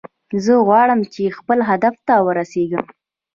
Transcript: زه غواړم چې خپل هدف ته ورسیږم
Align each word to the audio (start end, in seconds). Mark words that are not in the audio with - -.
زه 0.43 0.53
غواړم 0.67 0.99
چې 1.13 1.35
خپل 1.37 1.59
هدف 1.69 1.95
ته 2.07 2.13
ورسیږم 2.25 2.83